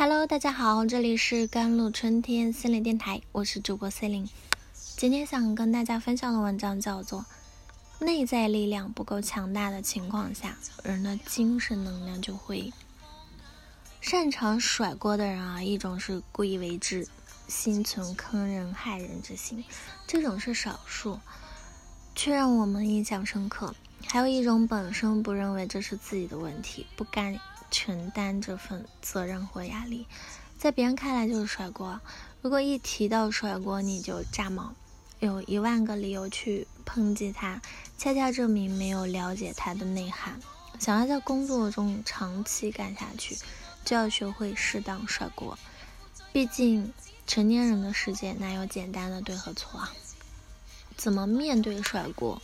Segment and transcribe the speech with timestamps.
[0.00, 4.28] Hello，大家好，这里是甘露春天心理电台，我是主播 C 琳。
[4.72, 7.26] 今天想跟大家分享的文章叫做
[8.04, 12.72] 《内在力量不够强大的情况下，人的精神能量就会
[14.00, 15.58] 擅长甩锅的人啊》。
[15.64, 17.08] 一种是故意为之，
[17.48, 19.64] 心存坑人害人之心，
[20.06, 21.18] 这种是少数，
[22.14, 23.74] 却让我们印象深刻。
[24.06, 27.36] 还有一种本身不认为这是自己的问题，不甘
[27.70, 30.06] 承担这份责任或压力，
[30.58, 32.00] 在别人看来就是甩锅。
[32.40, 34.74] 如果一提到甩锅，你就炸毛，
[35.20, 37.60] 有一万个理由去抨击他，
[37.96, 40.40] 恰恰证明没有了解他的内涵。
[40.78, 43.36] 想要在工作中长期干下去，
[43.84, 45.58] 就要学会适当甩锅。
[46.32, 46.92] 毕竟
[47.26, 49.92] 成年人的世界哪有简单的对和错啊？
[50.96, 52.40] 怎么面对甩锅？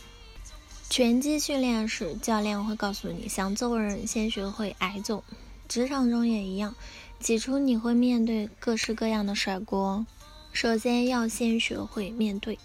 [0.87, 5.23] 拳击训练时，教练会告诉你，想揍人先学会挨揍。
[5.67, 6.75] 职场中也一样，
[7.19, 10.05] 起初你会面对各式各样的甩锅，
[10.53, 12.57] 首先要先学会面对。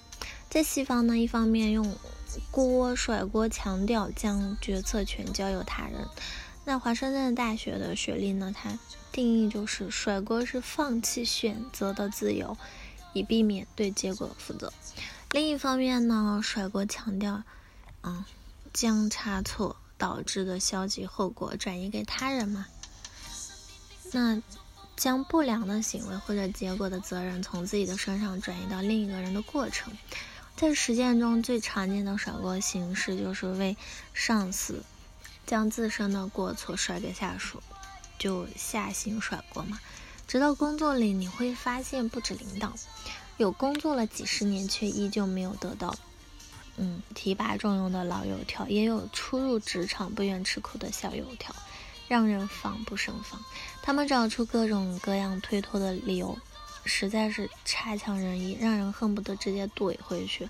[0.49, 1.97] 在西方呢，一方面用
[2.53, 6.07] 锅甩锅强调将决策权交由他人。
[6.65, 8.79] 那华盛顿大学的学历呢，它
[9.11, 12.57] 定义就是甩锅是放弃选择的自由，
[13.13, 14.73] 以避免对结果负责。
[15.33, 17.43] 另一方面呢，甩锅强调。
[18.03, 18.25] 嗯，
[18.73, 22.67] 将差错导致的消极后果转移给他人嘛？
[24.13, 24.43] 那
[24.97, 29.97] 将不良的行为或者结果的责任从自己的身上转移到另一个人的过程，
[30.57, 33.77] 在实践中最常见的甩锅形式就是为
[34.13, 34.83] 上司
[35.47, 37.63] 将自身的过错甩给下属，
[38.19, 39.79] 就下行甩锅嘛。
[40.27, 42.75] 直到工作里你会发现，不止领导
[43.37, 45.97] 有工作了几十年却依旧没有得到。
[46.83, 51.55] 嗯，提拔重用的老油条，也有初入职场不愿吃苦的小油条，
[52.09, 53.39] 让人防不胜防。
[53.83, 56.39] 他们找出各种各样推脱的理由，
[56.87, 60.49] 实在是差强人意，让人恨不得直接怼回去。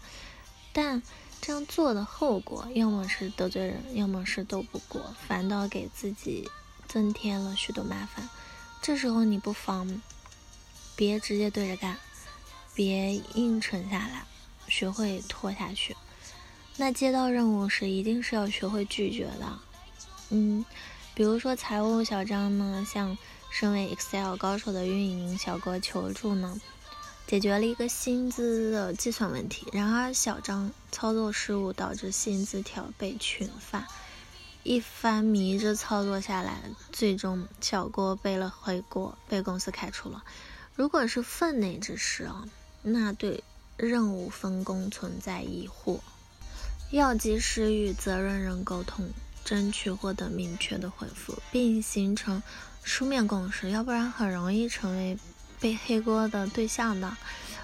[0.72, 1.03] 但
[1.41, 6.49] 这样做的后果，要么是得罪人，要么是斗不过，反倒给自己
[6.87, 8.28] 增添了许多麻烦。
[8.81, 10.00] 这时候你不妨
[10.94, 11.99] 别直接对着干，
[12.72, 14.25] 别硬撑下来，
[14.69, 15.97] 学会拖下去。
[16.80, 19.58] 那接到任务时，一定是要学会拒绝的。
[20.30, 20.64] 嗯，
[21.14, 23.18] 比如说财务小张呢，向
[23.50, 26.58] 身为 Excel 高手的运营小哥求助呢，
[27.26, 29.66] 解决了一个薪资的计算问题。
[29.74, 33.86] 然而小张操作失误，导致薪资条被群发。
[34.62, 40.24] 一番迷之操作下来，最终小郭背了回锅，被公司开除了。
[40.74, 42.48] 如果是分内之事啊，
[42.80, 43.44] 那对
[43.76, 45.98] 任务分工存在疑惑。
[46.91, 49.09] 要及时与责任人沟通，
[49.45, 52.43] 争取获得明确的回复，并形成
[52.83, 55.17] 书面共识，要不然很容易成为
[55.61, 57.17] 背黑锅的对象的。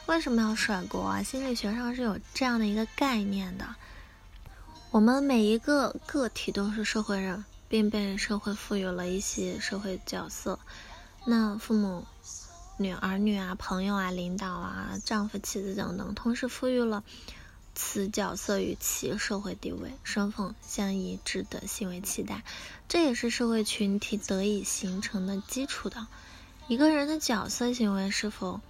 [0.07, 1.23] 为什么要甩锅啊？
[1.23, 3.67] 心理学上是有这样的一个概念的：
[4.93, 10.61] 我们每一个个体都是社会人，并被社会赋予了一些社会角色。
[11.25, 12.07] 那父母、
[12.77, 17.03] 女儿女啊、朋友啊、领导啊、丈夫、妻子等等，同时赋予了。
[17.79, 22.43] 此角色与其社会地位、身份相一致的行为期待，
[22.89, 26.07] 这也是社会群体得以形成的基础的。
[26.69, 28.63] 一个人的角色行为是否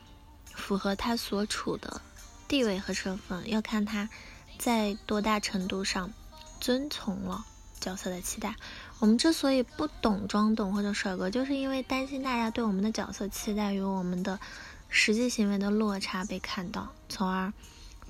[0.52, 2.02] 符合他所处的
[2.48, 4.10] 地位和身份，要看他
[4.58, 6.12] 在多大程度上
[6.60, 7.46] 遵从了
[7.78, 8.56] 角色的期待。
[8.98, 14.40] 我们之所以不懂装懂或者甩锅，就是因为担心大家对我们的角色期待与我们的
[14.88, 17.52] 实际行为的落差被看到，从而。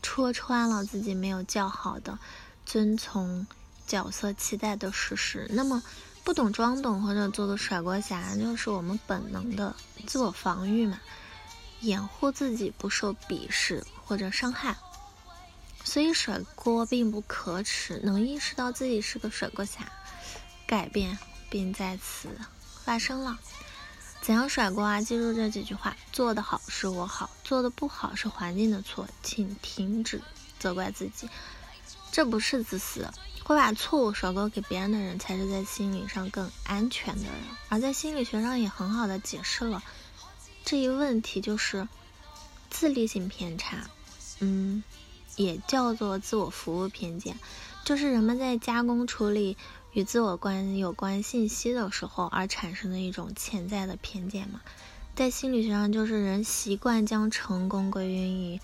[0.02, 2.18] 戳穿了自己没有较好的
[2.64, 3.46] 遵从
[3.86, 5.82] 角色期待的事实，那么
[6.24, 9.74] 不懂装懂或者做个甩锅侠，就是我们本能的
[10.06, 11.00] 自我防御嘛，
[11.80, 14.76] 掩护自己不受鄙视或者伤害。
[15.84, 19.92] 所以甩锅并不可耻，能意识到自己是个甩锅侠，
[20.66, 21.16] 改变
[21.48, 22.28] 并在此
[22.84, 23.38] 发生了。
[24.26, 25.00] 怎样甩锅啊？
[25.00, 30.20] 记住这几句话：做得好是我好，做的不好是环境的错，请停止
[30.58, 31.28] 责怪自己，
[32.10, 33.08] 这不是自私。
[33.44, 37.34] 会把错误甩锅给别人的人，才是在心理上更安全的人。
[37.68, 39.80] 而在心理学上也很好的解释了
[40.64, 41.86] 这一问题，就是
[42.68, 43.88] 自利性偏差，
[44.40, 44.82] 嗯，
[45.36, 47.38] 也叫做自我服务偏见，
[47.84, 49.56] 就是人们在加工处理。
[49.96, 54.60] 与自我关有关信息的时候而产生的一种潜在的偏见嘛，
[55.14, 58.60] 在心理学上就是人习惯将成功归因于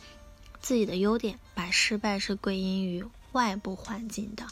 [0.60, 3.02] 自己的优点，把失败是归因于
[3.32, 4.44] 外部环境的。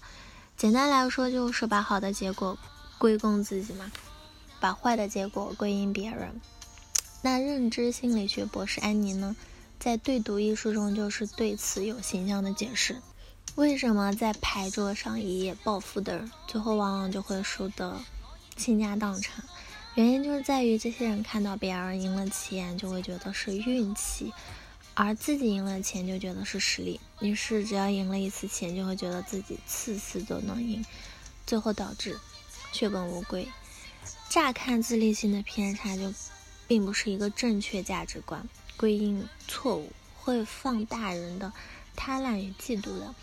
[0.56, 2.56] 简单来说就是把好的结果
[2.96, 3.92] 归功自己嘛，
[4.58, 6.40] 把坏的结果归因别人。
[7.20, 9.36] 那认知心理学博士安妮呢，
[9.78, 13.02] 在《对读》一书中就是对此有形象的解释。
[13.56, 18.00] 为什么在牌桌上一夜暴富的人，最后往往就会输得
[18.56, 19.44] 倾家荡产？
[19.94, 24.32] 原因就是在于这些人看到别人赢了钱，就会觉得是运气，
[24.94, 27.00] 而自己赢了钱就觉得是实力。
[27.20, 30.84] 于是只要赢了一次钱，就会觉得自己次次都能赢，
[31.46, 32.18] 最后导致
[32.72, 33.48] 血本无归。
[34.28, 36.12] 乍看自立性的偏差就。
[36.70, 39.90] 并不是一个正确价值观，归因错误
[40.20, 41.52] 会放大人的
[42.02, 43.14] 贪婪与嫉妒的。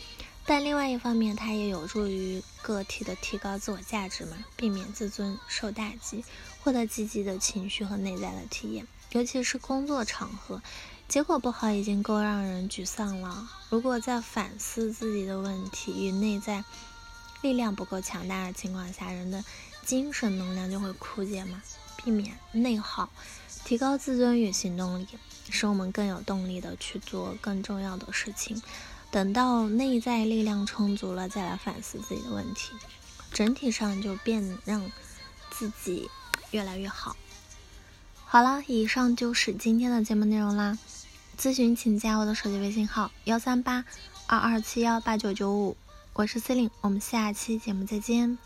[0.45, 6.23] 但另外一方面，它也有助于个体的提高自我价值嘛，避免自尊受打击，
[6.61, 8.87] 获得积极的情绪和内在的体验。
[9.13, 10.61] 尤其是工作场合，
[11.07, 13.49] 结果不好已经够让人沮丧了。
[13.69, 16.63] 如果在反思自己的问题与内在
[17.41, 19.43] 力量不够强大的情况下，人的
[19.83, 21.63] 精神能量就会枯竭嘛。
[21.97, 23.09] 避免内耗，
[23.67, 25.05] 提高自尊与行动力，
[25.49, 28.61] 使我们更有动力的去做更重要的事情。
[29.11, 32.71] 等到内在力量充足了，再来反思自己的问题，
[33.33, 34.89] 整体上就变让
[35.49, 36.09] 自己
[36.51, 37.17] 越来越好。
[38.23, 40.77] 好了，以上就是今天的节目内容啦。
[41.37, 43.83] 咨询请加我的手机微信号：幺三八
[44.27, 45.75] 二二七幺八九九五，
[46.13, 48.37] 我是 C 琳，我们下期节目再见。